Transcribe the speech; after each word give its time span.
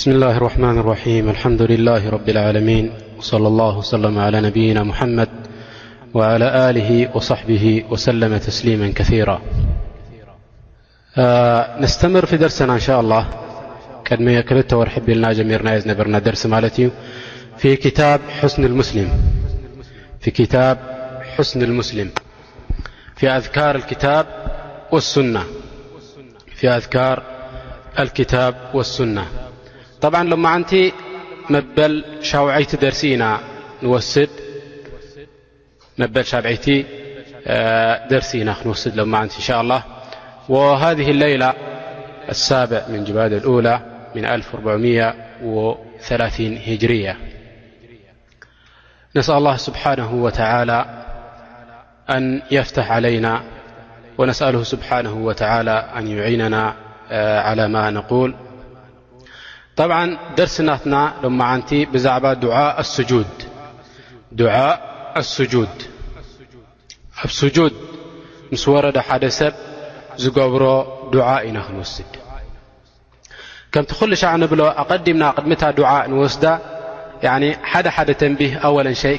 بسم 0.00 0.10
الله 0.10 0.36
الرحمن 0.36 0.78
الرحيم 0.78 1.28
الحمد 1.28 1.62
لله 1.62 2.08
رب 2.10 2.28
العالمين 2.28 2.90
وصلى 3.18 3.48
الله 3.48 3.78
وسلم 3.78 4.18
على 4.18 4.40
نبينا 4.40 4.82
محمد 4.82 5.28
وعلى 6.14 6.72
له 6.76 7.10
وصحبه 7.14 7.84
وسلم 7.90 8.36
تسليما 8.36 8.92
كثيرا 8.96 9.42
نستمر 11.80 12.26
في 12.26 12.36
درسنا 12.36 12.74
إن 12.74 12.80
شاء 12.80 13.00
الله 13.00 13.26
لورنا 14.10 15.34
مرينرنارس 15.44 16.46
لفي 16.46 16.90
كتاب 17.76 18.20
حسن 21.36 21.62
المسلمفي 21.70 22.10
أذكار 23.36 23.76
الكتاب 23.76 24.26
والسنة 28.74 29.24
طبعا 30.02 30.24
لومانت 30.24 30.74
بل 31.50 32.04
شابعيت 32.22 32.76
درسيناوسدلمنت 38.10 39.34
إن 39.36 39.40
شاء 39.40 39.60
الله 39.60 39.82
وهذه 40.48 41.10
الليلة 41.10 41.54
السابع 42.28 42.82
من 42.88 43.04
جباد 43.04 43.32
الأولى 43.32 43.80
من 44.14 44.42
هجرية 46.66 47.16
نسأل 49.16 49.34
الله 49.34 49.56
سبحانه 49.56 50.14
وتعالى 50.14 51.04
أن 52.10 52.42
يفتح 52.50 52.90
علينا 52.92 53.42
ونسأله 54.18 54.62
سبحانه 54.62 55.12
وتعالى 55.12 55.88
أن 55.96 56.06
يعيننا 56.08 56.74
على 57.46 57.68
ما 57.68 57.90
نقول 57.90 58.34
طብ 59.80 59.92
ደርسናትና 60.38 60.94
ንቲ 61.58 61.70
ብዛዕባ 61.92 62.24
ء 62.42 62.54
ኣجድ 67.26 67.74
ምስ 68.54 68.64
ወረ 68.72 68.84
ሓደ 69.08 69.24
ሰብ 69.38 69.54
ዝገብሮ 70.22 70.64
ድع 71.14 71.28
ኢና 71.48 71.56
ክንወስድ 71.66 72.12
ከምቲ 73.74 73.90
ሉ 74.10 74.16
ንብሎ 74.42 74.60
ኣዲምና 74.82 75.24
ቅድታ 75.36 75.62
ድ 75.78 75.80
ንስዳ 76.12 76.44
ሓደ 77.70 77.86
ደ 78.08 78.10
ተንه 78.20 78.52
ኣ 78.68 78.70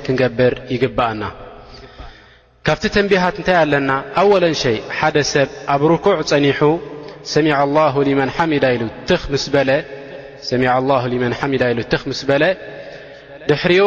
ክንገብር 0.05 0.53
ይግብአና 0.73 1.21
ካብቲ 2.65 2.83
ተንهት 2.95 3.35
እታይ 3.41 3.57
ኣለና 3.63 3.89
ኣለ 4.21 4.43
ደ 5.15 5.17
ሰብ 5.33 5.49
ኣብ 5.73 5.81
رኩዕ 5.93 6.15
ፀኒ 6.31 6.45
ሰع 7.33 7.55
الله 7.67 7.93
لمን 8.09 8.29
ሓዳ 8.37 8.63
ኢ 8.75 8.77
الله 10.53 11.01
لمን 11.09 11.31
ዳ 11.61 11.65
ት 11.91 11.93
ስ 12.19 12.21
በለ 12.29 12.43
ድሕሪኡ 13.49 13.85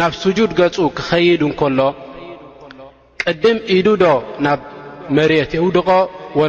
ናብ 0.00 0.12
جድ 0.36 0.50
ገፁ 0.60 0.76
ክኸይድ 0.96 1.42
እከሎ 1.50 1.80
ናብ 4.46 4.60
መ 5.16 5.18
ቅድ 5.50 5.54
ውድቆ 5.66 5.88
و 6.38 6.42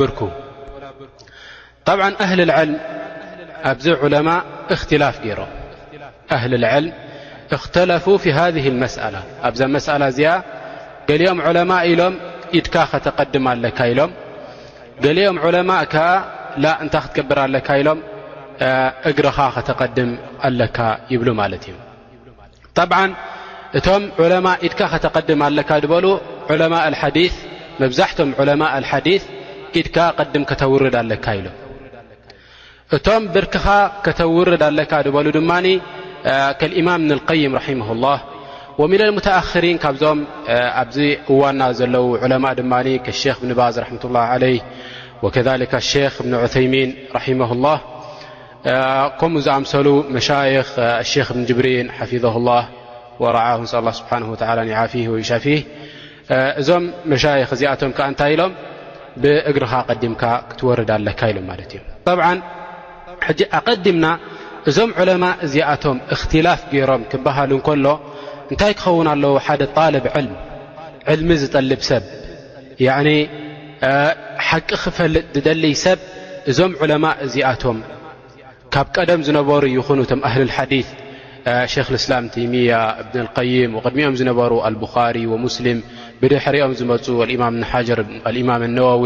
ብርኩ 0.00 0.20
ط 1.86 1.88
ه 2.28 2.30
العልم 2.46 2.78
ኣብዚ 3.70 3.86
ለء 4.12 4.28
እክትላፍ 4.74 5.16
ገይሮ 5.24 5.40
ል 6.62 6.64
اክፉ 7.56 8.04
ف 8.24 8.26
ذ 8.54 8.56
المسألة 8.74 9.20
ኣዚ 9.46 9.60
أ 9.76 9.90
እዚኣ 10.10 10.30
ገሊኦም 11.08 11.38
ء 11.78 11.80
ኢሎም 11.90 12.14
ኢድካ 12.58 12.74
ተقድም 13.06 13.44
ኣካ 13.52 13.78
ኢሎ 13.92 14.00
ገሊኦም 15.04 15.36
ዕለማء 15.44 15.82
ከ 15.92 15.96
ላ 16.64 16.66
እንታይ 16.84 17.02
ክትገብር 17.04 17.38
ኣለካ 17.44 17.68
ኢሎም 17.80 18.00
እግርኻ 19.10 19.38
ከተቀድም 19.56 20.10
ኣለካ 20.48 20.78
ይብሉ 21.12 21.28
ማለት 21.42 21.64
እዩ 21.70 21.76
طብ 22.78 22.92
እቶም 23.78 24.02
ማء 24.46 24.56
ኢድካ 24.66 24.80
ከተቀድም 24.94 25.40
ኣለካ 25.48 25.70
በሉ 25.92 26.06
ማء 26.74 26.86
ዲ 27.16 27.18
መብዛሕትም 27.82 28.28
ለማء 28.48 28.72
ሓዲث 28.90 29.22
ኢድካ 29.80 29.96
ድም 30.32 30.42
ከተውርድ 30.50 30.94
ኣለካ 31.02 31.24
ኢሎ 31.38 31.48
እቶም 32.96 33.22
ብርክኻ 33.34 33.66
ከተውርድ 34.04 34.62
ኣለካ 34.70 34.92
በሉ 35.16 35.26
ድማ 35.38 35.50
ኢማም 36.80 37.02
ንይም 37.10 37.54
ማ 37.84 37.86
ላ 38.04 38.08
ም 38.80 38.92
مኣክሪን 39.16 39.76
ካብዞም 39.84 40.18
ኣብዚ 40.82 40.96
እዋና 41.32 41.62
ዘለው 41.78 42.06
ለማء 42.32 42.52
ድማ 42.58 42.74
ክ 43.04 43.08
ኒ 43.48 43.52
ባዝ 43.58 43.76
ረ 43.84 43.84
ه 43.88 43.92
عل 45.54 45.62
ከ 45.72 45.74
ክ 46.14 46.16
ብ 46.42 46.56
ይሚን 46.64 46.90
لላ 47.50 47.66
ከምኡ 49.20 49.38
ዝኣምሰሉ 49.46 49.88
መ 50.16 50.18
ክ 51.28 51.52
ብሪን 51.58 51.86
ፊظ 52.10 52.24
له 52.46 52.64
ረ 53.36 53.38
ስه 53.72 53.90
ፍ 54.18 55.24
ሻፊ 55.30 55.46
እዞም 56.60 56.84
መክ 57.12 57.52
ዚኣቶም 57.60 57.90
እታይ 58.10 58.32
ኢሎም 58.34 58.52
ብእግርኻ 59.22 59.72
ዲምካ 60.02 60.22
ክትወርድ 60.50 60.90
ኣለካ 60.98 61.20
ኢሎም 61.32 61.44
ማለ 61.50 61.60
እዩ 63.40 63.50
ኣዲምና 63.72 64.06
እዞም 64.70 64.90
ለማء 65.08 65.36
ዚቶም 65.54 65.96
እክትላፍ 66.14 66.60
ገይሮም 66.72 67.02
ክሃልሎ 67.12 67.86
እታይ 68.54 68.72
ክኸውን 68.80 69.08
ኣለዉ 69.14 69.34
ሓደ 69.46 69.62
ل 70.26 70.28
لሚ 71.20 71.28
ዝጠልብ 71.42 71.80
ሰብ 71.90 72.04
ሓቂ 74.48 74.68
ክፈلጥ 74.82 75.24
ደل 75.46 75.62
ሰብ 75.84 75.98
እዞም 76.50 76.72
عለمء 76.82 77.16
ዚኣቶም 77.32 77.78
ካብ 78.74 78.86
ቀደም 78.96 79.20
ዝነበሩ 79.26 79.62
ይ 79.76 79.78
أهل 80.28 80.40
الحث 80.48 80.72
ክ 81.86 81.88
الእسلم 81.92 82.24
تمያة 82.34 82.82
ብن 83.10 83.18
القيም 83.24 83.70
وقድሚኦም 83.76 84.14
ነበሩ 84.30 84.52
البخاሪ 84.68 85.16
ومسلም 85.32 85.78
بድሕሪኦም 86.20 86.72
ዝፁ 86.78 87.06
ር 87.28 87.30
إمم 88.38 88.62
النوዊ 88.68 89.04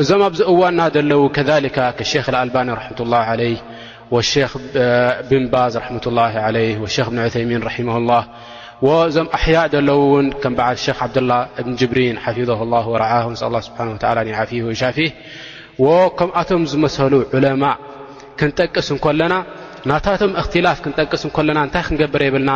እዞم 0.00 0.22
ኣእዋና 0.50 0.80
ለዉ 1.10 1.20
ከذ 1.36 1.50
ክ 1.74 1.78
الأልبن 2.32 2.68
رحة 2.78 2.98
الله 3.04 3.22
عليه 3.34 3.58
وክ 4.14 4.34
بنባዝ 5.28 5.72
رحة 5.82 6.04
الله 6.10 6.32
عليه 6.46 6.72
وክ 6.82 7.08
ن 7.16 7.16
عثيمن 7.26 7.60
رحمهالله 7.68 8.22
እዞም 8.88 9.26
ኣሕያ 9.36 9.58
ዘለዉውን 9.72 10.26
ከም 10.42 10.52
በዓል 10.58 10.76
ክ 10.88 10.92
ዓብድላه 11.04 11.40
እብን 11.60 11.74
ጅብሪን 11.80 12.16
ሓፊظ 12.24 12.50
ላه 12.72 12.86
ረه 13.02 13.12
ه 13.24 13.26
ስሓ 13.42 14.38
ፊ 14.48 14.58
ሻፊ 14.80 14.98
ከምኣቶም 16.18 16.62
ዝመሰሉ 16.72 17.12
ዑለማ 17.36 17.64
ክንጠቅስ 18.38 18.88
እለና 19.14 19.34
ናታቶም 19.90 20.32
እኽትላፍ 20.40 20.78
ክንጠቅስ 20.84 21.22
እለና 21.42 21.58
ታይ 21.74 21.82
ክንገብር 21.86 22.22
የብልና 22.28 22.50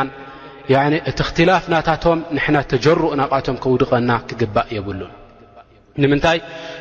እቲ 1.10 1.18
እክትላፍ 1.26 1.64
ናታቶም 1.74 2.18
ንና 2.36 2.56
ተጀርእ 2.72 3.12
ናብኣቶም 3.20 3.56
ከውድቀና 3.62 4.10
ክግባእ 4.28 4.68
የብሉ 4.76 5.00
ንምንታይ 6.02 6.38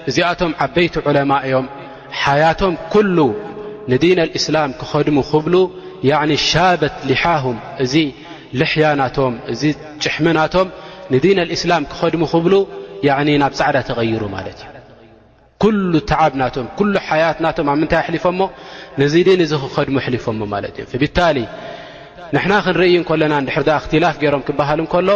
እዚኣቶም 0.10 0.52
ዓበይቲ 0.66 0.96
ዕለማ 1.10 1.32
እዮም 1.48 1.68
ሓያቶም 2.22 2.74
ኩሉ 2.94 3.18
ንዲን 3.92 4.20
እስላም 4.40 4.72
ክኸድሙ 4.80 5.18
ክብሉ 5.32 5.56
ሻበት 6.52 6.96
ሊሓም 7.10 7.58
እ 7.84 7.88
ልያ 8.62 8.84
ናቶ 9.02 9.18
እዚ 9.54 9.64
ሚ 10.26 10.34
ናቶ 10.40 10.56
ንዲን 11.14 11.40
እስላም 11.56 11.84
ክኸድሙ 11.92 12.24
ክብ 12.34 12.46
ናብ 13.44 13.54
ፃዕዳ 13.60 13.78
ተغይሩ 13.90 14.22
ዩ 14.28 14.30
ና 16.42 17.04
ያት 17.22 17.60
ብምይ 17.68 18.20
ፎ 18.26 18.30
ዚ 19.14 19.24
ክድሙ 19.76 19.98
ፎ 20.26 20.30
ብ 20.52 20.54
ንና 22.36 22.54
ክን 22.66 23.24
ና 23.32 23.38
ክትላፍ 23.86 24.16
ሮም 24.36 24.44
ክሃሎ 24.50 25.10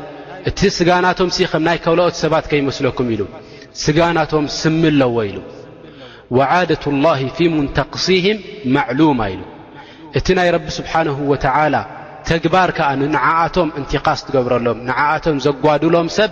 እቲ 0.49 0.59
ስጋናቶም 0.79 1.29
ከም 1.53 1.63
ናይ 1.69 1.79
ከብላኦት 1.85 2.17
ሰባት 2.25 2.45
ከይመስለኩም 2.51 3.07
ኢሉ 3.15 3.23
ስጋናቶም 3.85 4.45
ስም 4.61 4.81
ኣለዎ 4.91 5.17
ኢሉ 5.31 5.39
ወዓደት 6.39 6.85
ላህ 7.07 7.21
ፊ 7.37 7.49
ሙንተክሲህም 7.55 8.39
ማዕሉማ 8.75 9.21
ኢሉ 9.35 9.43
እቲ 10.21 10.27
ናይ 10.39 10.49
ረቢ 10.57 10.67
ስብሓን 10.79 11.09
ወዓላ 11.31 11.77
ተግባር 12.31 12.71
ከዓ 12.77 12.89
ንንዓኣቶም 13.01 13.69
እንቲኻስ 13.81 14.21
ትገብረሎም 14.27 14.79
ንዓኣቶም 14.89 15.37
ዘጓድሎም 15.47 16.09
ሰብ 16.19 16.31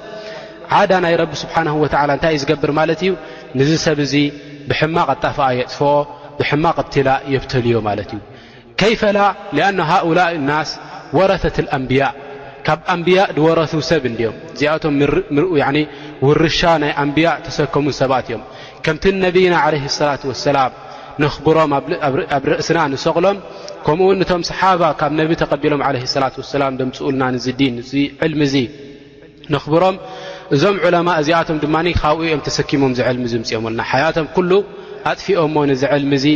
ዓዳ 0.81 0.93
ናይ 1.07 1.15
ረቢ 1.23 1.33
ስብሓን 1.45 1.69
ወላ 1.85 1.95
እንታይ 2.17 2.35
እዩ 2.37 2.41
ዝገብር 2.45 2.71
ማለት 2.81 3.01
እዩ 3.07 3.13
ንዚ 3.59 3.71
ሰብ 3.87 3.99
እዚ 4.07 4.15
ብሕማቕ 4.71 5.09
ኣጣፍኣ 5.15 5.41
የፅፈ 5.61 5.81
ብሕማቕ 6.41 6.77
ትላ 6.95 7.09
የብተልዮ 7.35 7.77
ማለት 7.89 8.09
እዩ 8.15 8.21
ከይፈላ 8.81 9.19
ኣነ 9.69 9.79
ሃؤላ 9.91 10.19
ናስ 10.49 10.71
ወረሰት 11.19 11.57
ኣንብያ 11.77 12.03
ካብ 12.67 12.81
ኣንብያ 12.95 13.19
ድወረ 13.37 13.59
ሰብ 13.91 14.05
እንዲኦም 14.11 14.37
እዚኣቶም 14.55 14.95
ውርሻ 16.27 16.61
ናይ 16.83 16.93
ኣንብያ 17.03 17.29
ተሰከሙ 17.47 17.87
ሰባት 18.01 18.27
እዮም 18.31 18.43
ከምቲ 18.85 19.05
ነብና 19.25 19.55
ዓለ 19.65 19.75
ላ 20.09 20.13
ወሰላም 20.33 20.73
ንኽብሮም 21.23 21.71
ኣብ 22.37 22.45
ርእስና 22.53 22.79
ንሰቕሎም 22.95 23.37
ከምኡውን 23.87 24.23
እቶም 24.25 24.43
ሰሓባ 24.51 24.83
ካብ 25.01 25.12
ነቢ 25.21 25.31
ተቀቢሎም 25.43 25.83
ዓለ 25.89 25.97
ላ 26.23 26.27
ሰላም 26.57 26.75
ደምፅኡልና 26.81 27.23
ንዝዲን 27.37 27.77
ዕልሚ 28.27 28.43
ዚ 28.55 28.57
ንኽብሮም 29.55 29.97
እዞም 30.55 30.77
ዕለማ 30.87 31.09
እዚኣቶም 31.21 31.57
ድማ 31.63 31.77
ካብኡ 32.01 32.21
እዮም 32.27 32.41
ተሰኪሞም 32.47 32.93
ዝዕልሚ 32.99 33.25
ዚምፅኦም 33.33 33.65
ኣለና 33.69 33.83
ሓያቶም 33.91 34.27
ኩሉ 34.37 34.51
ኣጥፊኦሞ 35.11 35.57
ንዝዕልሚ 35.71 36.13
እዚ 36.21 36.27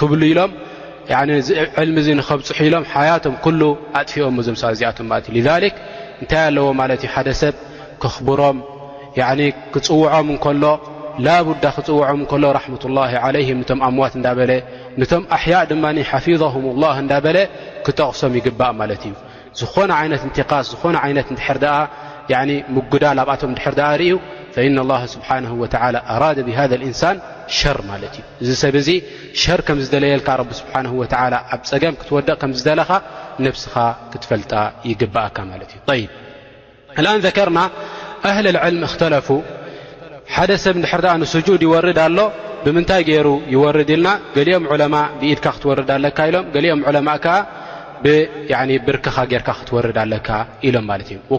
ክብሉ 0.00 0.20
ኢሎም 0.30 0.52
ዕልሚ 1.82 1.96
ዚ 2.06 2.08
ንኸብፅሑ 2.18 2.56
ኢሎም 2.68 2.84
ሓያቶም 2.92 3.34
ኩሉ 3.44 3.60
ኣጥፊኦሞ 4.00 4.36
ዞምሰ 4.46 4.62
እዚኣቶም 4.76 5.06
ማለት 5.10 5.26
እዩ 5.40 5.44
ልክ 5.64 5.76
እንታይ 6.22 6.40
ኣለዎ 6.48 6.66
ማለት 6.80 7.00
እዩ 7.06 7.10
ሓደ 7.16 7.28
ሰብ 7.42 7.54
ክኽብሮም 8.04 8.58
ክፅውዖም 9.74 10.26
እንከሎ 10.34 10.64
ላቡዳ 11.26 11.64
ክፅውዖም 11.76 12.20
እከሎ 12.24 12.44
ረሕማ 12.58 12.74
ላ 12.96 13.06
ዓለይህም 13.26 13.60
ቶም 13.68 13.78
ኣምዋት 13.88 14.14
እንዳበለ 14.18 14.50
ንቶም 15.00 15.22
ኣሕያ 15.36 15.56
ድማ 15.70 15.84
ሓፊظሁም 16.10 16.66
ላ 16.82 16.96
እንዳበለ 17.04 17.38
ክጠቕሶም 17.86 18.32
ይግባእ 18.38 18.72
ማለት 18.80 19.02
እዩ 19.08 19.14
ዝኾነ 19.60 19.90
ዓይነት 20.02 20.22
እንትቃስ 20.28 20.66
ዝኾነ 20.74 20.94
ዓይነት 21.06 21.28
ንድሕር 21.34 21.58
ድኣ 21.64 21.74
ምጉዳ 22.76 23.04
ኣብኣቶም 23.20 23.52
ድር 23.58 23.74
ርዩ 24.00 24.12
ስ 25.12 25.18
ብ 25.24 26.76
ንሳን 26.88 27.16
ሸር 27.58 27.78
ማ 27.88 27.92
እ 28.06 28.08
እዚ 28.42 28.50
ሰብ 28.62 28.74
ሸር 29.42 29.60
ከዝለየልካ 29.66 30.28
ኣብ 30.78 31.60
ፀገም 31.70 31.94
ክትወደቕ 32.00 32.38
ከዝለኻ 32.42 32.90
ስኻ 33.64 33.74
ክትፈልጣ 34.12 34.52
ይግብእካ 34.90 35.38
እ 37.00 37.04
ኣን 37.12 37.18
ذርና 37.26 37.58
ኣህል 38.28 38.46
ዕል 38.66 38.78
እተለፉ 38.88 39.28
ሓደ 40.34 40.50
ሰብ 40.64 40.76
ድር 40.84 41.02
ንስድ 41.22 41.46
ይርድ 41.66 41.98
ኣሎ 42.06 42.18
ብምንታይ 42.64 43.02
ገይሩ 43.08 43.26
ይርድ 43.54 43.90
ልና 43.98 44.06
ገሊኦም 44.36 44.64
ለማ 44.82 44.94
ብኢድካ 45.20 45.46
ክትርድ 45.56 45.88
ኣለካ 45.96 46.18
ሎ 46.34 46.42
ኦም 46.90 47.06
ማ 47.08 47.14
ብርክኻ 48.86 49.16
ርካ 49.40 49.48
ክወርድ 49.68 49.96
ኣለካ 50.04 50.28
ኢሎ 50.68 50.76
እ 51.36 51.38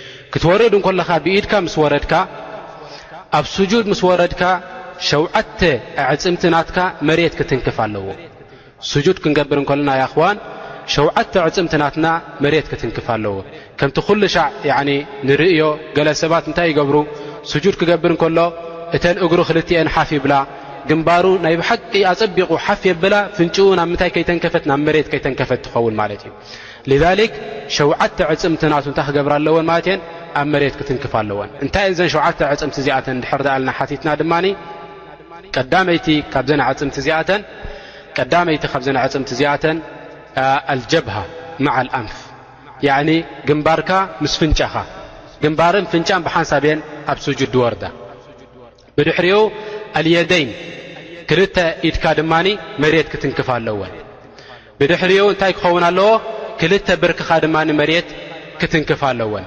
ክትወረድ 0.33 0.73
እንከለካ 0.77 1.09
ብኢድካ 1.23 1.53
ምስ 1.65 1.73
ወረድካ 1.83 2.13
ኣብ 3.37 3.45
ስጁድ 3.55 3.85
ምስ 3.91 4.01
ወረድካ 4.09 4.43
ሸውዓተ 5.09 5.61
ዕፅምቲ 6.13 6.43
ናትካ 6.53 6.77
መሬት 7.07 7.33
ክትንክፍ 7.39 7.77
ኣለዎ 7.85 8.07
ስጁድ 8.91 9.17
ክንገብር 9.23 9.57
እንከሎና 9.61 9.91
ኹዋን 10.13 10.37
ሸውዓተ 10.93 11.33
ዕፅምትናትና 11.47 12.07
መሬት 12.45 12.67
ክትንክፍ 12.71 13.07
ኣለዎ 13.15 13.35
ከምቲ 13.81 13.97
ኩሉ 14.07 14.21
ሻዕ 14.35 14.69
ንርእዮ 15.27 15.61
ገለሰባት 15.97 16.45
እንታይ 16.49 16.67
ይገብሩ 16.71 16.97
ስጁድ 17.51 17.75
ክገብር 17.81 18.11
እከሎ 18.15 18.39
እተን 18.95 19.17
እግሩ 19.25 19.39
ክልትኤን 19.49 19.89
ሓፍ 19.95 20.09
ይብላ 20.17 20.33
ግንባሩ 20.89 21.25
ናይ 21.43 21.55
ብሓቂ 21.59 21.93
ኣፀቢቑ 22.11 22.49
ሓፍ 22.65 22.81
የብላ 22.89 23.15
ፍንጭኡ 23.37 23.67
ናብ 23.79 23.87
ምንታይ 23.91 24.09
ከይተንከፈት 24.15 24.63
ናብ 24.69 24.79
መሬት 24.87 25.07
ከይተንከፈት 25.11 25.59
ትኸውን 25.65 25.95
ማለት 26.01 26.23
እዩ 26.93 26.99
ክ 27.31 27.33
ሸውዓተ 27.75 28.17
ዕፅምቲናቱ 28.33 28.85
እንታይ 28.91 29.05
ክገብር 29.09 29.33
ኣለዎን 29.37 29.65
ማለት 29.71 29.85
እየን 29.89 30.01
እንታይ 30.39 31.87
ዘን 31.97 32.09
7 32.15 32.43
ፅምቲ 32.61 32.77
ዚኣተን 32.85 33.17
ድር 33.23 33.41
ኣለና 33.55 33.71
ትና 33.89 34.07
ድማ 34.21 34.33
ቀዳመይቲ 35.55 36.07
ካብዘ 36.33 36.51
ፅምቲ 36.79 37.07
ኣተን 39.59 39.77
ጀብሃ 40.91 41.15
ማ 41.65 41.75
ኣንፍ 41.99 42.15
ግንባርካ 43.47 43.91
ምስ 44.23 44.33
ፍንጫኻ 44.41 44.75
ግንባርን 45.43 45.85
ፍንጫን 45.91 46.21
ብሓንሳብ 46.25 46.63
ን 46.77 46.79
ኣብ 47.11 47.17
ስጅድ 47.25 47.53
ወርዳ 47.61 47.83
ብድሕሪኡ 48.97 49.37
ልየደይን 50.05 50.51
ክል 51.29 51.39
ኢድካ 51.87 52.03
ድማ 52.19 52.33
መት 52.83 53.07
ክትንክፍ 53.13 53.47
ኣለወን 53.55 53.93
ብድሕሪኡ 54.79 55.23
እንታይ 55.33 55.53
ክኸውን 55.57 55.85
ኣለዎ 55.89 56.11
ክል 56.61 56.73
ብርክኻ 57.03 57.29
ድማ 57.45 57.57
ት 58.07 58.09
ክትንክፍ 58.61 59.01
ኣለወን 59.09 59.45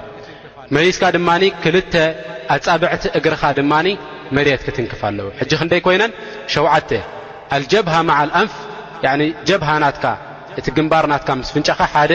መሊስካ 0.75 1.03
ድማ 1.15 1.29
ክልተ 1.63 1.93
ኣፃብዕቲ 2.55 3.03
እግርኻ 3.17 3.41
ድማኒ 3.57 3.87
መሬት 4.35 4.61
ክትንክፍ 4.67 5.01
ኣለው 5.09 5.27
ሕጅ 5.39 5.51
ክንደይ 5.59 5.81
ኮይነን 5.85 6.11
ሸዓተ 6.55 6.89
ኣልጀብሃ 7.57 7.95
ማዓ 8.09 8.19
ልአንፍ 8.29 8.53
ጀብሃ 9.47 9.69
ናትካ 9.83 10.05
እቲ 10.59 10.67
ግንባር 10.77 11.05
ናትካ 11.11 11.29
ምስ 11.39 11.49
ፍንጨኻ 11.55 11.79
ሓደ 11.93 12.13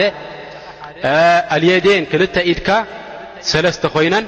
ኣልየዴን 1.55 2.03
ክልተ 2.11 2.35
ኢድካ 2.51 2.69
ሰስተ 3.51 3.83
ኮይነን 3.95 4.25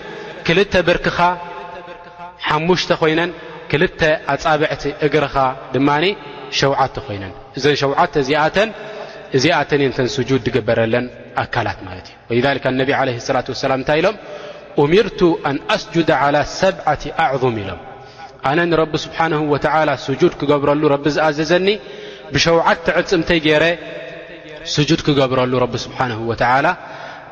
ክልተ 0.47 0.73
ብርክኻ 0.87 1.19
ሓሙሽተ 2.47 2.91
ኮይነን 3.01 3.31
ክልተ 3.71 4.01
ኣፃብዕቲ 4.33 4.83
እግርኻ 5.07 5.35
ድማ 5.75 5.89
ሸውዓተ 6.61 6.95
ኮይነን 7.05 7.31
እዘን 7.57 7.75
ሸውዓተ 7.81 8.13
ዝኣተን 8.27 8.69
እዚ 9.37 9.45
ኣተንን 9.59 9.91
ተን 9.97 10.07
ስጁድ 10.15 10.41
ትግበረለን 10.47 11.05
ኣካላት 11.43 11.79
ማለት 11.87 12.07
እዩ 12.33 12.39
ነቢ 12.81 12.89
ለ 12.95 13.05
ላة 13.35 13.47
ሰላም 13.65 13.79
እንታይ 13.81 13.97
ኢሎም 14.01 14.15
أሚርቱ 14.83 15.19
ኣን 15.49 15.57
ኣስጁዳ 15.75 16.11
ላى 16.35 16.41
ሰዓ 16.61 16.87
ኣዕظም 17.25 17.55
ኢሎም 17.63 17.79
ኣነ 18.49 18.57
ንረቢ 18.69 18.93
ስብሓን 19.05 19.33
ወላ 19.53 19.89
ስጁድ 20.07 20.33
ክገብረሉ 20.39 20.81
ረቢ 20.93 21.05
ዝኣዘዘኒ 21.15 21.67
ብሸውዓተ 22.33 22.85
ዕፅምተይ 22.99 23.39
ገይረ 23.45 23.63
ስጁድ 24.75 24.99
ክገብረሉ 25.07 25.51
ቢ 25.73 25.75
ስብሓን 25.85 26.11
ላ 26.65 26.69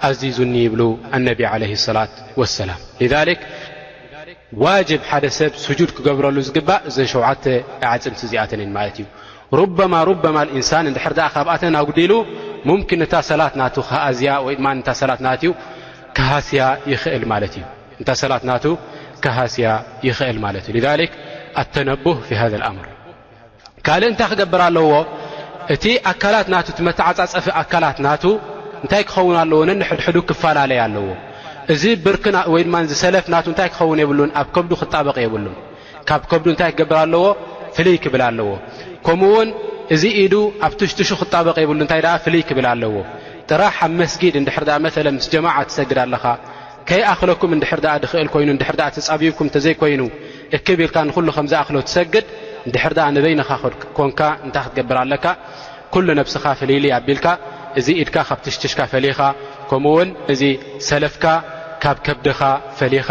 ኣዚዙኒ 0.08 0.53
ይብሉ 0.65 0.81
ኣነቢ 1.17 1.39
ለ 1.62 1.63
ላة 1.98 2.12
ሰላም 2.60 2.79
ዋጅብ 4.63 5.01
ሓደ 5.10 5.25
ሰብ 5.39 5.51
ስጁድ 5.65 5.89
ክገብረሉ 5.98 6.36
ዝግባእ 6.48 6.79
እዘን 6.89 7.08
ሸውዓተ 7.12 7.43
ዓፅምቲ 7.91 8.22
እዚኣተንን 8.27 8.72
ማለት 8.77 8.96
እዩ 9.01 9.05
ሩማሩበማ 9.60 10.38
እንሳን 10.58 10.86
እንድሕር 10.89 11.13
ኣ 11.27 11.29
ካብኣተ 11.36 11.63
ኣጉዲሉ 11.79 12.12
ሙምኪን 12.70 13.01
ኣያ 13.05 14.34
ወይእ 14.46 14.62
ሰላት 15.01 15.22
ና 15.29 15.34
ከሃስያ 19.25 19.72
ይኽእል 20.08 20.38
ማለት 20.46 20.65
እዩ 20.75 20.86
ኣተነብህ 21.62 22.17
ሃ 22.39 22.43
ኣምር 22.70 22.86
ካል 23.86 24.03
እንታይ 24.10 24.27
ክገብር 24.31 24.62
ኣለዎ 24.67 24.88
እቲ 25.74 25.86
ኣካላት 26.12 26.48
ና 26.53 26.58
መትዓፃፀፍእ 26.88 27.55
ኣካላት 27.62 27.98
ናቱ 28.05 28.24
እንታይ 28.84 29.03
ክኸውን 29.10 29.38
ኣለዎ 29.41 29.60
ነንሕድሕዱ 29.70 30.17
ክፈላለዩ 30.29 30.79
ኣለዎ 30.86 31.05
እዚ 31.74 31.84
ብርክ 32.05 32.25
ወይ 32.53 32.63
ድማ 32.67 32.75
ዝሰለፍ 32.91 33.25
ና 33.34 33.41
እንታይ 33.51 33.70
ክኸውን 33.74 34.01
የብሉን 34.03 34.31
ኣብ 34.41 34.48
ከብዱ 34.58 34.72
ክጣበቂ 34.81 35.17
የብሉን 35.25 35.58
ካብ 36.10 36.22
ከብዱ 36.34 36.48
እንታይ 36.53 36.72
ክገብር 36.75 37.00
ኣለዎ 37.05 37.25
ፍልይ 37.77 37.98
ክብል 38.05 38.24
ኣለዎ 38.29 38.48
ከምውን 39.05 39.50
እዚ 39.93 40.03
ኢዱ 40.24 40.34
ኣብ 40.65 40.74
ትሽትሹ 40.81 41.10
ክጣበቀ 41.22 41.58
የብሉ 41.63 41.79
እንታይ 41.86 42.01
ኣ 42.13 42.15
ፍልይ 42.24 42.41
ክብል 42.50 42.65
ኣለዎ 42.72 42.93
ጥራሕ 43.50 43.74
ኣብ 43.86 43.91
መስጊድ 44.01 44.34
እንድሕር 44.41 44.63
መ 44.86 44.89
ምስ 45.15 45.25
ጀማ 45.34 45.46
ትሰግድ 45.70 46.00
ኣለኻ 46.05 46.24
ከይኣክለኩም 46.89 47.51
ንድሕር 47.58 47.79
ኽእል 48.34 48.50
ይኑ 48.51 48.60
ፃቢብኩም 49.10 49.48
ተዘይይኑ 49.55 50.01
እክብኢልካ 50.58 50.96
ን 51.08 51.36
ከዚኣክሎ 51.38 51.75
ትሰግድ 51.88 52.25
እንድሕር 52.67 52.93
ንበይኻ 53.15 53.50
ኮንካ 53.98 54.20
እታይ 54.48 54.63
ክትገብር 54.67 54.98
ኣለካ 55.03 55.25
ነብስኻ 56.20 56.43
ፍልይሉ 56.60 56.86
ይቢልካ 56.93 57.27
እዚ 57.79 57.88
ኢድካ 58.01 58.15
ካብ 58.29 58.39
ትሽትሽካ 58.46 58.79
ፈሊኻ 58.93 59.20
ከምውን 59.70 60.10
እዚ 60.34 60.41
ሰለፍካ 60.88 61.25
ካብ 61.86 61.98
ከብድኻ 62.08 62.39
ፈሊኻ 62.81 63.08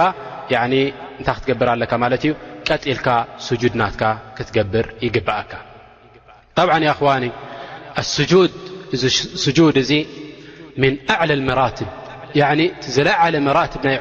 እንታይ 0.54 1.34
ክትገብር 1.36 1.70
ኣለካ 1.74 1.92
ማለት 2.04 2.22
እዩ 2.26 2.32
ቀጢልካ 2.68 3.06
ስጁድናትካ 3.48 4.02
ክትገብር 4.38 4.86
ይግብአካ 5.06 5.50
ብ 6.66 6.70
ስجድ 8.02 9.76
እዚ 9.84 9.90
ن 10.80 10.84
أعلى 11.14 11.34
لራ 11.48 11.60
ዘለዓለ 12.94 13.34
መራ 13.46 13.58
ናይ 13.86 13.96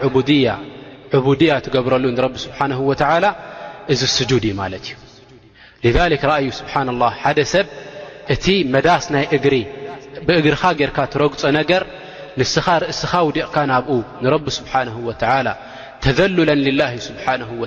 بድያ 1.25 1.51
ትገብረሉ 1.65 2.03
ስሓه 2.45 2.79
و 2.89 2.91
እዚ 3.93 4.01
جድ 4.29 4.43
እዩ 4.47 4.53
ማለ 4.61 4.73
እዩ 4.81 4.89
لذلك 5.85 6.21
ስብሓ 6.59 6.73
الله 6.93 7.11
ሓደ 7.23 7.39
ሰብ 7.53 7.65
እቲ 8.33 8.45
መዳስ 8.73 9.05
ናይ 9.13 9.25
ብእግርኻ 10.27 10.63
ርካ 10.89 10.97
ትረግፅ 11.13 11.41
ነገር 11.59 11.83
ንስኻ 12.39 12.65
ርእስኻ 12.81 13.11
ዲቕካ 13.35 13.55
ናብኡ 13.71 13.99
ንرቢ 14.23 14.45
ስብሓنه 14.59 14.95
و 15.07 15.11
ተذለ 16.03 16.37
لله 16.65 16.93
و 17.61 17.63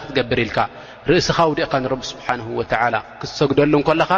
ክትገብርኢል 0.00 0.50
ርእስኻ 1.10 1.36
ውድአካ 1.50 1.72
ንረቢ 1.84 2.00
ስብሓንه 2.12 2.46
ወላ 2.58 2.94
ክሰግደሉን 3.20 3.82
ከለኻ 3.88 4.10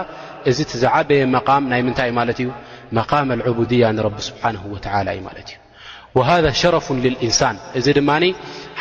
እዚ 0.50 0.58
ዝዓበየ 0.82 1.22
መም 1.34 1.62
ናይ 1.72 1.80
ምንታይ 1.86 2.08
ይ 2.10 2.14
ማለት 2.18 2.38
እዩ 2.42 2.48
መቃም 2.98 3.28
ቡድያ 3.58 3.84
ንቢ 3.98 4.16
ስብሓን 4.28 4.56
ወላ 4.72 5.06
እዩ 5.14 5.20
ማለት 5.28 5.48
እዩ 5.52 5.58
ሃذ 6.30 6.44
ሸረፍ 6.60 6.86
ልልእንሳን 7.04 7.56
እዚ 7.78 7.86
ድማ 7.98 8.10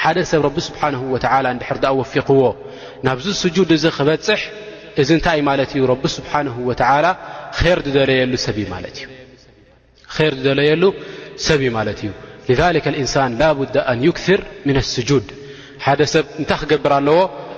ሓደ 0.02 0.18
ሰብ 0.32 0.44
ቢ 0.56 0.58
ስብሓን 0.68 0.96
ወ 1.14 1.16
ድሕር 1.62 1.78
ኣወፊኽዎ 1.92 2.42
ናብዚ 3.08 3.26
ስጁድ 3.44 3.70
እዚ 3.78 3.86
ክበፅሕ 3.98 4.42
እዚ 5.02 5.10
እንታይ 5.18 5.38
ይ 5.40 5.44
ማለት 5.50 5.70
እዩ 5.78 5.84
ቢ 6.04 6.06
ስብሓን 6.18 6.48
ር 10.18 10.32
ዝደለየሉ 10.40 10.84
ሰብ 11.48 11.62
ማለት 11.78 12.00
እዩ 12.04 12.12
ذ 12.60 12.62
እንሳን 13.04 13.32
ላቡ 13.40 13.60
ኣን 13.92 14.02
ክር 14.18 14.42
ምን 14.68 14.78
ስጁድ 14.94 15.26
ሓደ 15.86 16.00
ሰብ 16.14 16.26
እንታይ 16.42 16.60
ክገብር 16.62 16.94
ኣለዎ 17.00 17.18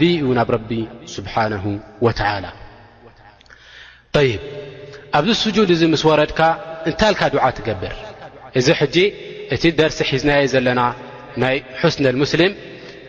ብ 0.00 0.04
ናብ 0.38 0.50
ቢ 0.70 0.78
ስብሓነه 1.14 1.64
وላ 2.04 2.46
ይ 4.28 4.32
ኣብዚ 5.18 5.30
ስጁድ 5.42 5.68
እዚ 5.74 5.82
ምስ 5.92 6.02
ወረድካ 6.08 6.40
እንታልካ 6.88 7.20
ድዓ 7.34 7.44
ትገብር 7.58 7.94
እዚ 8.58 8.66
ሕጂ 8.80 8.96
እቲ 9.54 9.62
ደርሲ 9.78 9.98
ሒዝናየ 10.10 10.42
ዘለና 10.52 10.80
ናይ 11.42 11.56
ስነ 11.94 12.04
ሙስልም 12.22 12.52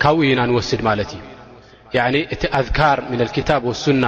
ካኡ 0.04 0.16
ኢና 0.30 0.40
ንወስድ 0.50 0.82
ማለት 0.90 1.10
እዩ 1.18 2.22
እቲ 2.34 2.42
ኣذካር 2.60 2.98
ም 3.12 3.14
ታብ 3.50 3.64
ሱና 3.84 4.06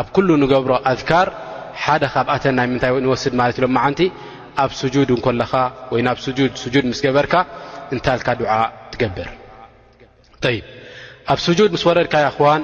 ኣብ 0.00 0.06
ኩ 0.14 0.16
ንገብሮ 0.44 0.72
ኣذካር 0.92 1.28
ሓደ 1.82 2.02
ካብኣተ 2.14 2.44
ናይ 2.58 2.66
ምታይ 2.74 2.94
ንስድ 3.06 3.34
ማለት 3.40 3.56
ሎም 3.64 3.76
ዓንቲ 3.84 4.00
ኣብ 4.62 4.70
ድ 4.92 5.20
ለኻ 5.40 5.52
ወይ 5.92 6.00
ናብ 6.06 6.18
ድ 6.74 6.86
ምስ 6.92 7.00
ገበርካ 7.06 7.34
እንታልካ 7.92 8.28
ድዓ 8.40 8.50
ትገብር 8.92 9.28
ኣብ 11.32 11.38
جድ 11.58 11.70
ምስ 11.74 11.82
ወረድካ 11.88 12.14
ን 12.60 12.62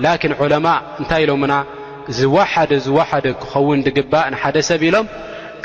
ላኪን 0.03 0.33
ዕለማ 0.43 0.67
እንታይ 1.01 1.21
ኢሎምና 1.25 1.53
ዝዋሓደ 2.19 2.71
ዝዋሓደ 2.85 3.25
ክኸውን 3.41 3.79
ዲግባእ 3.87 4.25
ንሓደ 4.33 4.55
ሰብ 4.69 4.81
ኢሎም 4.89 5.05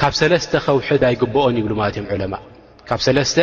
ካብ 0.00 0.12
ሰለስተ 0.20 0.52
ኸውሕድ 0.66 1.02
ኣይግብኦን 1.10 1.54
ይብሉ 1.60 1.72
ማለት 1.80 1.94
እዮም 1.98 2.08
ዕለማ 2.14 2.34
ካብ 2.88 3.00
ሰለስተ 3.06 3.38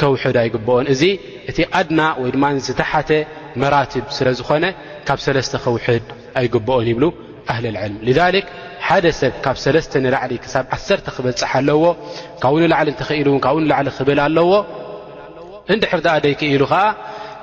ከውሕድ 0.00 0.36
ኣይግብኦን 0.42 0.86
እዚ 0.94 1.02
እቲ 1.50 1.58
ኣድና 1.78 2.00
ወይ 2.22 2.28
ድማ 2.34 2.44
ዝተሓተ 2.66 3.10
መራትብ 3.62 4.04
ስለ 4.16 4.28
ዝኾነ 4.40 4.64
ካብ 5.08 5.18
ሰለስተ 5.26 5.54
ኸውሕድ 5.64 6.04
ኣይግብኦን 6.40 6.86
ይብሉ 6.92 7.04
ኣህልልዕልም 7.54 8.00
ሊክ 8.36 8.46
ሓደ 8.88 9.04
ሰብ 9.20 9.32
ካብ 9.44 9.56
ሰለስተ 9.64 9.92
ንላዕሊ 10.04 10.32
ክሳብ 10.44 10.64
ዓሰርተ 10.76 11.06
ክበፅሕ 11.16 11.52
ኣለዎ 11.60 11.84
ካብኡ 12.42 12.54
ንላዕሊ 12.64 12.88
እንትኽኢል 12.94 13.26
እውን 13.30 13.40
ካብኡ 13.46 13.56
ንላዕሊ 13.64 13.88
ክብል 13.98 14.18
ኣለዎ 14.26 14.50
እንድሕር 15.72 16.00
ቲኣ 16.04 16.14
ደይክ 16.24 16.40
ኢሉ 16.54 16.62
ኸዓ 16.72 16.82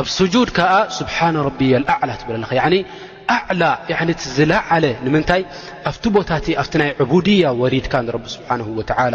ኣብ 0.00 0.06
ድ 0.34 0.50
ከዓ 0.56 0.72
ስብሓ 0.98 1.16
ኣዕላ 3.32 3.66
ትብለ 3.88 4.10
ዝለዓለ 4.36 4.84
ንምታይ 5.04 5.42
ኣቲ 5.90 6.04
ታ 6.30 6.38
ናይ 6.80 6.90
ድያ 7.26 7.46
ወድካ 7.60 7.94
ኣ 9.02 9.12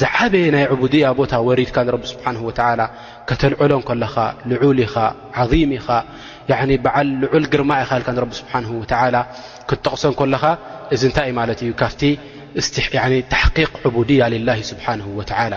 ዝዓበየ 0.00 0.46
ናይ 0.56 0.64
ድያ 0.94 1.06
ቦታ 1.20 1.32
ድካ 1.60 1.76
ከተልዕሎን 3.30 3.82
ከለኻ 3.88 4.14
ልዑል 4.50 4.80
ኢኻ 4.86 4.96
ም 5.70 5.72
ኢኻ 5.78 5.88
በዓ 6.84 6.96
ልዑል 7.22 7.46
ግርማ 7.52 7.70
ኢ 7.82 7.86
ክጠቕሶን 9.70 10.14
ከለኻ 10.20 10.42
እዚ 10.94 11.02
ንታይ 11.12 11.30
ማለት 11.40 11.60
እዩ 11.66 11.72
ካቲ 11.82 12.00
ተሕق 13.32 13.74
ድያ 14.10 14.22
ላ 14.48 14.52
ስብሓ 14.72 14.86
ላ 15.54 15.56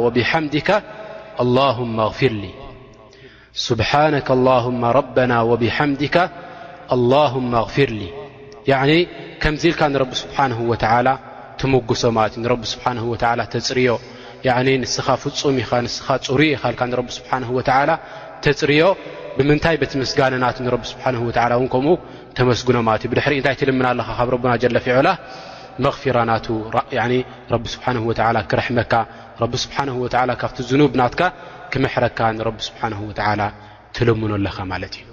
ከምዚ 9.42 9.62
ኢልካ 9.70 9.84
ን 9.88 10.06
ስሓ 10.20 10.46
ትጉሶ 11.60 12.04
ማለ 12.18 12.34
እዩ 12.42 12.56
ስ 12.72 12.76
ፅርዮ 12.84 13.90
ንስኻ 14.82 15.06
ፍፁም 15.22 15.56
ኢ 15.62 15.64
ኻ 15.70 15.72
ፅሩ 16.26 16.40
ኢ 16.46 17.52
ፅርዮ 18.48 18.76
ብምንታይ 19.38 19.76
ቲ 19.90 19.94
ምስጋነናት 20.02 20.56
ም 20.64 21.96
ተመስግኖ 22.38 22.76
ማ 22.86 22.90
እዩ 22.98 23.04
ድሪ 23.12 23.20
እንታይ 23.38 23.56
ትልምና 23.60 23.86
ኣለ 23.92 24.00
ካብ 24.16 24.30
ና 24.72 24.78
ፊዑላ 24.86 25.08
መغራ 25.84 26.18
ናቱ 26.30 26.46
ቢ 27.62 27.64
ስብሓ 27.74 27.86
ላ 28.36 28.40
ክረሕመካ 28.50 28.92
ቢ 29.52 29.54
ስብሓን 29.64 29.88
ካብቲ 30.40 30.58
ዝኑብ 30.70 30.92
ናትካ 31.00 31.20
ክመሕረካ 31.72 32.18
ንብ 32.38 32.58
ስብሓን 32.68 32.94
ላ 33.40 33.44
ትልምኖ 33.96 34.32
ኣለኻ 34.38 34.56
ማለት 34.72 34.94
እዩ 35.00 35.06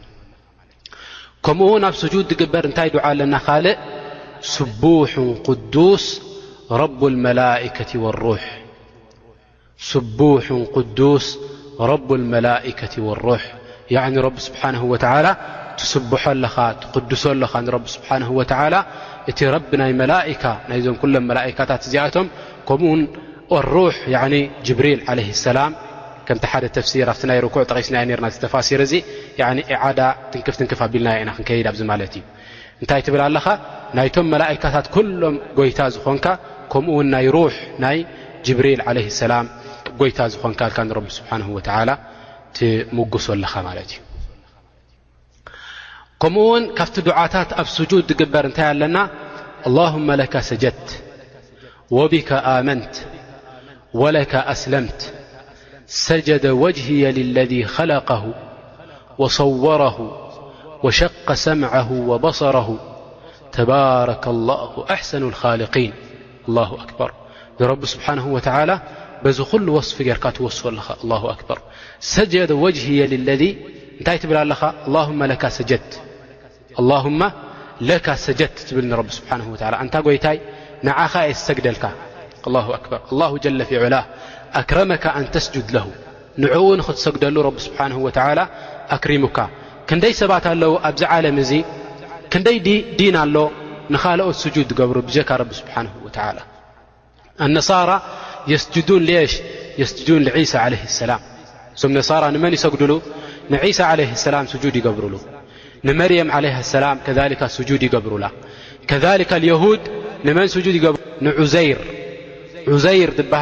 ከምኡውን 1.46 1.84
ኣብ 1.90 1.96
ስጁድ 2.02 2.26
ትግበር 2.32 2.64
እንታይ 2.70 2.90
ድዓ 2.96 3.04
ኣለና 3.12 3.36
ካልእ 3.46 3.78
ስቡ 4.56 4.82
قዱስ 5.48 6.06
ረብ 6.82 7.00
መላከ 7.26 7.78
لሩ 13.08 13.26
ብ 13.92 14.36
ስብሓነ 14.46 14.76
ላ 15.26 15.30
ትስብሖ 15.80 16.24
ኣለኻ 16.36 16.56
ትቅድሶ 16.84 17.24
ኣለኻ 17.34 17.54
ስብሓ 17.96 18.10
እቲ 19.32 19.40
ናይ 19.82 20.34
ካ 20.42 20.46
ናይዞም 20.70 20.96
ሎም 21.14 21.26
ታት 21.58 21.82
እዚኣቶም 21.88 22.28
ከምኡ 22.70 23.52
ሩ 23.74 23.76
ጅብሪል 24.68 25.00
ለ 25.20 25.22
ሰላም 25.46 25.72
ከምቲ 26.28 26.44
ሓደ 26.52 26.66
ተሲር 26.76 27.10
ኣብቲ 27.14 27.24
ናይ 27.30 27.38
ኩዕ 27.56 27.64
ጠቂስ 27.72 27.90
ርና 28.20 28.26
ዝተፋሲር 28.36 28.82
እ 28.86 28.90
ዳ 30.00 30.02
ትንክፍትንክፍ 30.32 30.80
ኣቢልና 30.86 31.10
ኢና 31.22 31.30
ክከይድ 31.38 31.68
ኣዚ 31.72 31.80
ማለት 31.92 32.14
እዩ 32.20 32.24
እንታይ 32.82 33.02
ትብል 33.08 33.22
ኣለኻ 33.28 33.46
ናይቶም 33.98 34.26
መላካታት 34.34 34.88
ሎም 35.22 35.36
ጎይታ 35.60 35.80
ዝኮንካ 35.96 36.26
ከምኡው 36.74 37.00
ናይ 37.14 37.28
ናይ 37.86 37.98
ጅብሪል 38.48 38.82
ለ 38.98 39.00
ሰላም 39.22 39.46
ጎይታ 40.02 40.20
ዝኾንካ 40.36 40.62
ቢ 41.06 41.08
ስብሓ 41.20 41.30
كمون 46.20 46.74
كفت 46.76 47.00
دعاتت 47.00 47.54
أب 47.54 47.68
سجود 47.68 48.04
تبر 48.20 48.48
نت 48.48 48.60
النا 48.60 49.04
اللهم 49.68 50.12
لك 50.12 50.40
سجدت 50.40 50.90
وبك 51.92 52.32
آمنت 52.32 52.96
ولك 53.94 54.36
أسلمت 54.36 55.14
سجد 55.88 56.46
وجهي 56.48 57.12
للذي 57.12 57.66
خلقه 57.66 58.34
وصوره 59.18 59.98
وشق 60.84 61.28
سمعه 61.34 61.92
وبصره 62.10 62.70
تبارك 63.52 64.28
الله 64.28 64.86
أحسن 64.92 65.24
الخالقين 65.24 65.94
الله 66.50 66.84
أكبر 66.84 67.12
رب 67.62 67.86
سبحانه 67.86 68.26
وتعالى 68.28 68.82
ዚ 69.38 69.40
صፊ 69.90 69.98
ርካ 70.18 70.26
ስف 70.58 70.66
ኣለ 70.72 70.78
ه 71.22 71.24
ሰጀ 72.14 72.34
وجه 72.64 72.86
ለذ 73.28 73.44
እንታይ 74.00 74.18
ትብል 74.24 74.38
ለኻ 74.52 74.62
له 74.94 75.08
ሰጀ 75.58 75.72
ትብል 78.70 78.92
ه 78.98 79.00
و 79.52 79.54
እንታ 79.84 79.96
ይታይ 80.18 80.38
ንዓኻ 80.88 81.14
የሰግደልካ 81.32 81.84
ه 82.46 82.48
لله 83.18 83.32
ل 83.60 83.62
ፊعላ 83.70 83.96
ኣክረመካ 84.60 85.06
ኣن 85.18 85.26
ተስجድ 85.34 85.68
ለه 85.76 85.86
ንዕኡ 86.44 86.64
ንክትሰግደሉ 86.80 87.36
ስሓه 87.68 87.96
و 88.06 88.08
ኣክሪሙካ 88.96 89.38
ክንደይ 89.90 90.14
ሰባት 90.22 90.46
ኣለዉ 90.54 90.72
ኣብዚ 90.88 91.02
ዓለም 91.16 91.38
እዚ 91.44 91.52
ክንደይ 92.32 92.58
ዲን 93.00 93.16
ኣሎ 93.24 93.36
ንኻልኦት 93.94 94.38
جድ 94.56 94.70
ገብሩ 94.80 94.98
ስሓه 95.60 95.90
و 96.06 96.08
يስوን 98.54 99.04
ስን 100.46 100.46
سى 100.50 100.58
عليه 100.64 100.84
سላم 101.00 101.22
ም 101.90 101.94
ነራ 101.98 102.24
መን 102.44 102.54
يሰግድሉ 102.58 102.92
ንሳى 103.54 103.84
عليه 103.92 104.10
سላ 104.24 104.36
جድ 104.64 104.76
ይገብሩሉ 104.80 105.14
ንመርيም 105.88 106.30
عيه 106.38 106.56
سላ 106.72 106.86
جድ 107.70 107.82
ይገብሩላ 107.88 108.26
ድ 108.90 109.28
ዘር 111.54 111.78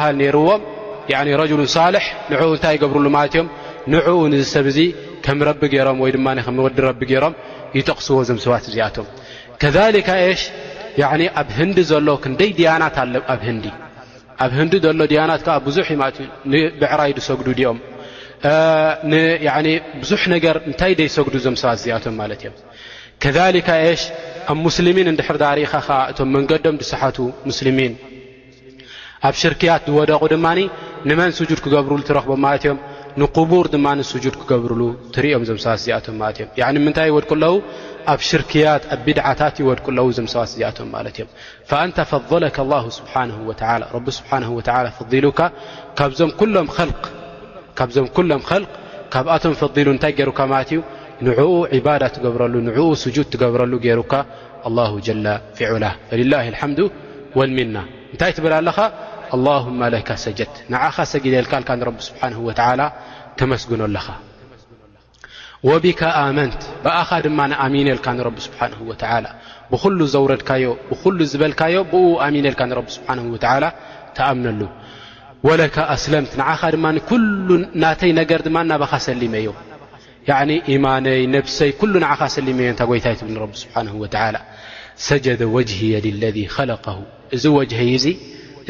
ሃል 0.02 0.16
ሩዎ 0.36 0.50
ረ 1.40 1.42
ልح 1.96 2.06
ንኡ 2.32 2.42
ንታይ 2.56 2.72
يገብርሉ 2.78 3.06
ም 3.16 3.18
ንኡ 3.92 4.06
ሰብ 4.54 4.66
ከም 5.24 5.38
ረቢ 5.48 5.62
ገሮም 5.74 5.98
ይ 6.08 6.12
ድ 6.14 6.18
ወዲ 6.66 7.02
ገሮም 7.12 7.34
ይጠقስዎ 7.78 8.16
ዞ 8.28 8.38
ሰባት 8.44 8.64
እዚኣቶ 8.70 8.96
ሽ 10.42 10.46
ኣብ 11.40 11.48
ንዲ 11.68 11.78
ዘሎ 11.92 12.08
ክደይ 12.24 12.50
ድያና 12.58 12.82
ኣብ 13.34 13.42
ዲ 13.64 13.66
ኣብ 14.44 14.50
ህንዲ 14.58 14.74
ዘሎ 14.84 15.00
ድያናት 15.10 15.42
ከዓ 15.46 15.54
ብዙሕ 15.66 15.88
ለት 16.00 16.16
እ 16.24 16.26
ንብዕራይ 16.52 17.10
ድሰግዱ 17.18 17.48
ድኦም 17.58 17.78
ብዙሕ 20.02 20.22
ነገር 20.34 20.56
እንታይ 20.68 20.92
ዘይሰግዱ 20.98 21.34
ዞም 21.44 21.56
ሰባ 21.62 21.70
ዚኣቶም 21.82 22.14
ማለት 22.22 22.40
እዮም 22.44 22.56
ከሊካ 23.24 23.68
ሽ 24.00 24.02
ኣብ 24.52 24.56
ሙስልሚን 24.66 25.06
እንድሕር 25.12 25.36
ዳሪኢኻ 25.44 25.72
ከዓ 25.86 25.88
እቶም 26.12 26.28
መንገዶም 26.36 26.76
ድሰሓት 26.82 27.16
ሙስልሚን 27.48 27.94
ኣብ 29.28 29.34
ሽርክያት 29.42 29.82
ዝወደቑ 29.92 30.22
ድማ 30.34 30.46
ንመን 31.10 31.32
ስጁድ 31.38 31.60
ክገብርሉ 31.64 32.00
ትረክቦም 32.08 32.40
ማለትእዮም 32.46 32.78
ንቅቡር 33.20 33.66
ድማ 33.74 33.86
ስጁድ 34.12 34.34
ክገብርሉ 34.40 34.82
ትርኦም 35.14 35.44
ዞም 35.48 35.58
ሰባ 35.64 35.74
ዚኣቶም 35.84 36.16
ማለት 36.24 36.38
እዮ 36.56 36.64
ምንታይ 36.86 37.10
ወድከለዉ 37.16 37.54
ኣብ 38.12 38.20
ክ 38.50 38.62
ድታ 39.06 39.46
ድቁሰ 43.86 44.22
فض 44.98 46.12
ዞም 46.18 46.66
ም 46.66 46.70
ካኣቶ 49.14 49.66
ታይ 50.02 50.12
ን 50.18 51.32
ብረ 52.36 53.64
ብረ 56.14 56.42
ፊ 57.36 57.66
ታይ 58.20 58.32
ብላ 58.48 59.18
ሰ 61.10 61.22
ግኖ 63.70 63.84
ኣ 64.08 64.16
وቢከ 65.68 66.00
ኣመት 66.28 66.58
ብኣኻ 66.84 67.10
ድ 67.24 67.26
ኣሚን 67.64 67.88
ል 67.96 68.38
ስሓه 68.46 68.74
ብሉ 69.84 69.98
ዘውረድካዮ 70.14 70.64
ብሉ 71.04 71.18
ዝበልዮ 71.32 71.76
ብ 71.92 71.94
ሓ 73.52 73.54
ተኣምነሉ 74.18 74.60
ለኣስለምት 75.60 76.32
ኻ 76.60 76.70
ድ 76.74 76.78
ናተይ 77.82 78.12
ነገር 78.20 78.40
ድ 78.46 78.50
ናባካ 78.72 78.92
ሰሊመዮ 79.06 79.48
ማነይ 80.84 81.22
ሰይ 81.58 81.72
ሰመዮ 82.36 82.66
እታ 82.78 82.82
ይታይ 82.94 83.14
ሓه 83.74 84.40
ሰጀ 85.06 85.26
وه 85.54 85.72
ለذ 85.94 86.06
ለ 86.62 86.86
እዚ 87.36 87.44
ይ 87.90 87.92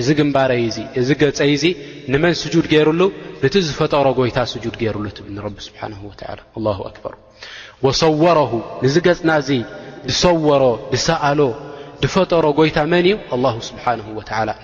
እዚ 0.00 0.08
ግንባረይ 0.18 0.62
እዚ 1.00 1.08
ገፀይ 1.20 1.52
ዙ 1.60 1.64
ንመን 2.12 2.34
ጁድ 2.54 2.66
ገይሩሉ 2.72 3.00
እቲ 3.46 3.54
ዝፈጠሮ 3.68 4.06
ጎይታ 4.18 4.38
ድ 4.64 4.74
ገይሩሉ 4.80 5.06
ትብ 5.16 5.24
ሩ 7.84 7.90
ሰወረ 8.00 8.38
ንዚ 8.82 8.94
ገፅና 9.06 9.30
ድሰሮ 10.08 10.62
ድሰኣሎ 10.92 11.40
ድፈጠሮ 12.02 12.44
ጎይታ 12.58 12.78
መን 12.92 13.06
እዩ 13.08 13.16
ሓ 13.82 13.84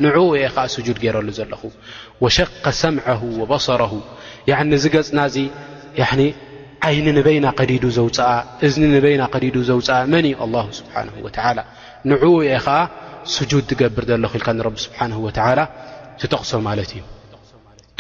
ንኡ 0.04 0.14
ዓ 0.26 0.84
ገረሉ 1.04 1.28
ዘለኹ 1.38 1.62
ሸቀ 2.36 2.64
ሰምዐ 2.82 3.06
በሰረ 3.52 3.82
ገፅና 4.96 5.22
ዓይኒ 6.86 7.06
ንበይና 7.16 7.46
ዲዱ 7.70 7.84
ውእዝኒ 8.06 8.92
በና 9.04 9.22
ዲዱ 9.44 9.56
ውፅአ 9.80 9.98
መን 10.14 10.26
እዩ 10.30 10.36
ንዕኡ 12.10 12.32
የኸዓ 12.50 12.78
ድ 13.50 13.62
ትገብር 13.72 14.04
ዘለ 14.12 14.24
ኢል 14.38 14.44
ቢ 14.74 14.78
ሓላ 15.46 15.60
ትጠቕሶ 16.20 16.50
ማለት 16.68 16.90
እዩ 16.96 17.02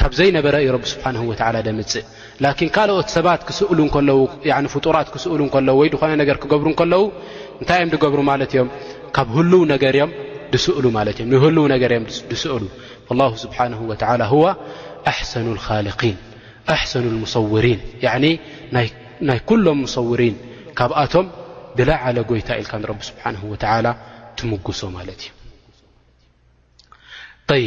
ካብ 0.00 0.12
ዘይነበረ 0.18 0.56
ዩ 0.66 0.70
ስብሓ 0.92 1.26
ላ 1.54 1.58
ደምፅእ 1.66 2.04
ላን 2.42 2.54
ካልኦት 2.76 3.08
ሰባት 3.16 3.40
ክስሉ 3.48 3.78
ፍጡራት 4.74 5.08
ክስሉ 5.14 5.40
እ 5.58 5.74
ወይ 5.80 5.88
ድኾነ 5.94 6.12
ነገር 6.22 6.36
ክገብሩ 6.42 6.68
ከለው 6.80 7.02
እንታይ 7.60 7.78
እዮም 7.82 7.90
ገብሩ 8.04 8.20
ማለት 8.30 8.50
እዮም 8.54 8.68
ካብ 9.16 9.28
ህሉው 9.38 9.62
ነገርም 9.72 10.10
ድስሉ 10.54 10.84
ማ 10.96 11.00
እ 11.12 11.24
ንህሉ 11.32 11.58
ነገርም 11.74 12.04
ድስሉ 12.32 12.62
ስብሓ 13.44 13.58
ኣሰኑ 15.12 15.46
ልን 15.86 16.18
ኣሰኑ 16.74 17.06
ሰውሪን 17.36 17.80
ናይ 19.30 19.38
ኩሎም 19.48 19.78
ምሰውሪን 19.84 20.34
ካብኣቶም 20.78 21.26
ብላዓለ 21.76 22.16
ጎይታ 22.28 22.48
ኢልካ 22.60 22.72
ንቢ 22.82 23.00
ስብሓ 23.10 23.26
ላ 23.84 23.88
ትምጉሶ 24.38 24.80
ማለት 24.96 25.22
እዩ 27.54 27.66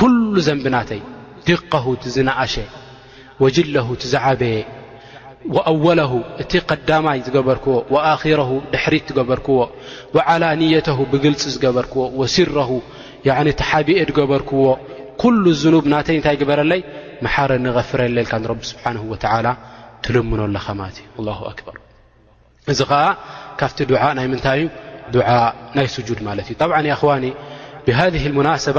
ኩሉ 0.00 0.34
ዘንብ 0.46 0.64
ናተይ 0.74 1.00
ዲق 1.46 1.72
ትዝነእሸ 2.02 2.54
ጅለ 3.56 3.74
ትዝዓበየ 4.02 4.56
ኣወለ 5.70 6.00
እቲ 6.42 6.52
قዳማይ 6.70 7.18
ዝገበርክዎ 7.26 7.74
ኣረ 8.10 8.40
ድሕሪት 8.72 9.04
ትገበርክዎ 9.10 9.58
ዓላንተ 10.34 10.86
ብግልፂ 11.12 11.42
ዝገበርክዎ 11.54 12.02
ስረ 12.36 12.56
ቲሓቢኤ 13.60 14.00
ገበርክዎ 14.18 14.62
ኩሉ 15.22 15.44
ዝኑብ 15.62 15.84
ናተይ 15.94 16.16
እታይ 16.20 16.36
ግበረለይ 16.42 16.80
መሓረ 17.24 17.50
ንغፍረ 17.66 18.00
ልካ 18.16 18.32
ንቢ 18.44 18.60
ስብሓ 18.70 18.84
ትልምኖ 20.04 20.40
ለኻ 20.54 20.66
ማለት 20.80 20.98
እዩ 21.20 21.28
ር 21.74 21.76
እዚ 22.72 22.80
ከዓ 22.90 23.02
ካብቲ 23.60 23.78
ድ 23.90 23.92
ናይ 24.18 24.26
ምንታይ 24.32 24.58
ዩ 24.62 24.66
ዱ 25.14 25.16
ናይ 25.76 25.86
ስጁድ 25.94 26.20
ማለት 26.28 26.46
እዩ 26.52 26.96
ዋ 27.10 27.14
ብذ 27.84 28.26
ናባ 28.48 28.78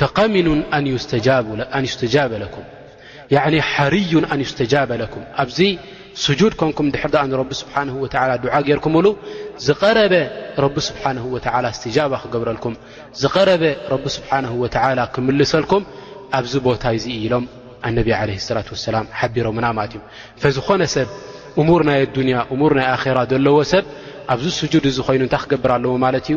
ፈقምኑን 0.00 0.60
ኣን 0.76 0.84
ዩስተጃበ 1.86 2.30
ለኩም 2.42 2.66
ሓርዩን 3.70 4.24
ኣንዩስተጃበ 4.34 4.90
ለኩም 5.00 5.22
ኣብዚ 5.42 5.58
ስጁድ 6.24 6.52
ኮንኩም 6.60 6.86
ድሕር 6.94 7.12
ንረቢ 7.30 7.50
ስብሓንه 7.62 7.94
ወላ 8.04 8.30
ድዓ 8.44 8.54
ገይርኩምብሉ 8.68 9.06
ዝረበ 9.66 10.14
ረቢ 10.64 10.76
ስብሓንه 10.88 11.24
ወላ 11.34 11.64
እስትጃባ 11.74 12.12
ክገብረልኩም 12.22 12.74
ዝቐረበ 13.22 13.62
ረቢ 13.92 14.04
ስብሓንه 14.16 14.52
ወተላ 14.62 15.00
ክምልሰልኩም 15.14 15.82
ኣብዚ 16.38 16.52
ቦታ 16.68 16.82
እዚ 16.98 17.04
ኢሎም 17.24 17.44
ኣነብ 17.88 18.08
عለ 18.20 18.30
ሰላة 18.48 18.68
ሰላም 18.86 19.06
ሓቢሮምና 19.18 19.66
ማት 19.78 19.92
እዩ 19.98 20.50
ዝኾነ 20.58 20.82
ሰብ 20.96 21.08
እሙር 21.60 21.82
ናይ 21.88 21.98
ኣዱንያ 22.06 22.36
እሙር 22.54 22.72
ናይ 22.78 22.86
ኣራ 22.94 23.18
ዘለዎ 23.32 23.56
ሰብ 23.72 23.84
ኣብዚ 24.34 24.46
ስጁድ 24.60 24.84
እዚ 24.90 24.98
ኮይኑ 25.06 25.22
እንታይ 25.26 25.40
ክገብር 25.44 25.70
ኣለዎ 25.76 25.92
ማለት 26.06 26.24
እዩ 26.30 26.36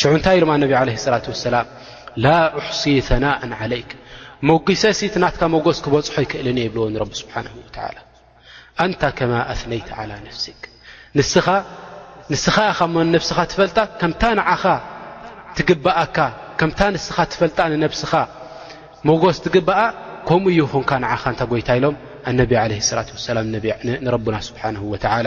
ሽዑ 0.00 0.10
እንታይ 0.18 0.36
ኢሎም 0.38 0.50
ኣነብ 0.54 0.70
ለ 0.74 0.76
ላة 0.82 1.24
ወሰላም 1.32 1.66
ላ 2.24 2.28
ኣሕሲ 2.60 2.84
ثናእ 3.08 3.36
ዓለይክ 3.62 3.90
መጉሰሲ 4.50 5.00
ትናትካ 5.14 5.42
መጎስ 5.54 5.78
ክበፅሖ 5.84 6.14
ኣይክእልን 6.22 6.56
እ 6.60 6.62
የብልዎ 6.66 6.84
ንቢ 6.94 7.10
ስብሓን 7.22 7.44
ላ 7.96 7.98
ኣንታ 8.84 9.02
ከማ 9.18 9.32
ኣነይቲ 9.52 9.88
ዓ 9.98 10.00
ነፍስክ 10.28 10.62
ንስኻ 12.32 12.56
ኻ 12.78 12.78
ነብስኻ 13.14 13.38
ትፈልጣ 13.52 13.76
ከምታ 14.00 14.22
ንዓኻ 14.38 14.64
ትግብእካ 15.56 16.16
ከምታ 16.60 16.80
ንስኻ 16.94 17.16
ትፈልጣ 17.32 17.58
ንነብስኻ 17.72 18.12
መጎስ 19.08 19.38
ትግብኣ 19.46 19.80
ከምኡ 20.28 20.52
ይኹንካ 20.60 20.90
ንዓኻ 21.04 21.22
እንታ 21.32 21.42
ጎይታ 21.52 21.68
ኢሎም 21.78 21.96
ኣነብ 22.30 22.52
ለ 22.72 23.04
ላ 23.36 23.40
ላ 23.40 23.42
ንረብና 24.06 24.36
ስብሓን 24.48 24.76
ወላ 24.92 25.26